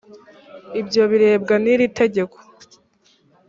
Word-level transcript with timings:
ibyo 0.79 1.03
birebwa 1.11 1.55
n’iri 1.63 1.85
tegeko 1.99 2.37